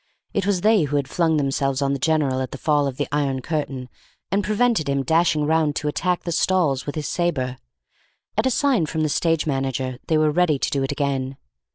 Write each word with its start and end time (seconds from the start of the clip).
It 0.33 0.47
was 0.47 0.61
they 0.61 0.85
who 0.85 0.95
had 0.95 1.07
flung 1.07 1.37
themselves 1.37 1.79
on 1.79 1.93
the 1.93 1.99
general 1.99 2.41
at 2.41 2.49
the 2.49 2.57
fall 2.57 2.87
of 2.87 2.97
the 2.97 3.07
iron 3.11 3.39
curtain 3.39 3.87
and 4.31 4.43
prevented 4.43 4.89
him 4.89 5.03
dashing 5.03 5.45
round 5.45 5.75
to 5.75 5.87
attack 5.87 6.23
the 6.23 6.31
stalls 6.31 6.87
with 6.87 6.95
his 6.95 7.07
sabre. 7.07 7.57
At 8.35 8.47
a 8.47 8.49
sign 8.49 8.87
from 8.87 9.01
the 9.01 9.09
stage 9.09 9.45
manager 9.45 9.99
they 10.07 10.17
were 10.17 10.31
ready 10.31 10.57
to 10.57 10.69
do 10.71 10.81
it 10.81 10.91
again. 10.91 11.37